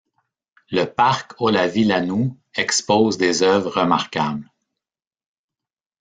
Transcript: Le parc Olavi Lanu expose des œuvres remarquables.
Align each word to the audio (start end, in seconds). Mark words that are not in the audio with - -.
Le 0.71 0.85
parc 0.85 1.39
Olavi 1.39 1.83
Lanu 1.83 2.31
expose 2.55 3.19
des 3.19 3.43
œuvres 3.43 3.79
remarquables. 3.81 4.49